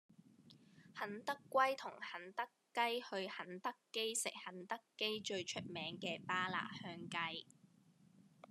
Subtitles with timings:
[0.95, 7.45] 肯德龜同肯德雞去肯德基食肯德基最出名嘅巴辣香雞